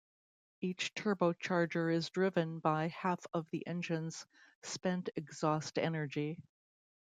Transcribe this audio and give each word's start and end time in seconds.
Each 0.61 0.91
turbocharger 0.95 1.93
is 1.93 2.09
driven 2.09 2.57
by 2.57 2.87
half 2.87 3.23
of 3.35 3.47
the 3.51 3.67
engine's 3.67 4.25
spent 4.63 5.09
exhaust 5.15 5.77
energy. 5.77 6.39